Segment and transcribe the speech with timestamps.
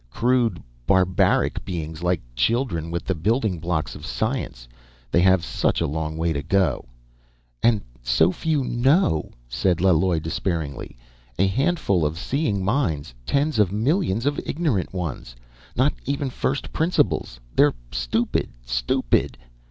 [0.09, 4.67] Crude, barbaric beings, like children with the building blocks of science.
[5.11, 6.85] They have such a long way to go..."
[7.61, 10.97] "And so few know," said Laloi despairingly.
[11.37, 15.35] "A handful of seeing minds, tens of millions of ignorant ones.
[15.75, 19.37] Not even first principles they're stupid, stupid!"